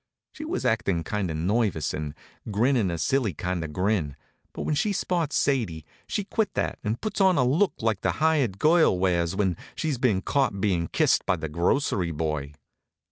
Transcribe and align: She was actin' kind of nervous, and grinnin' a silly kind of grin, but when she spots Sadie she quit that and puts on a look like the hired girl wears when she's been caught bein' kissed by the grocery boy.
She 0.31 0.45
was 0.45 0.65
actin' 0.65 1.03
kind 1.03 1.29
of 1.29 1.37
nervous, 1.37 1.93
and 1.93 2.15
grinnin' 2.49 2.89
a 2.89 2.97
silly 2.97 3.35
kind 3.35 3.63
of 3.63 3.71
grin, 3.71 4.15
but 4.51 4.63
when 4.63 4.73
she 4.73 4.93
spots 4.93 5.35
Sadie 5.35 5.85
she 6.07 6.23
quit 6.23 6.55
that 6.55 6.79
and 6.83 6.99
puts 6.99 7.21
on 7.21 7.37
a 7.37 7.43
look 7.45 7.73
like 7.83 8.01
the 8.01 8.13
hired 8.13 8.57
girl 8.57 8.97
wears 8.97 9.35
when 9.35 9.57
she's 9.75 9.99
been 9.99 10.23
caught 10.23 10.59
bein' 10.59 10.87
kissed 10.87 11.23
by 11.27 11.35
the 11.35 11.49
grocery 11.49 12.09
boy. 12.09 12.53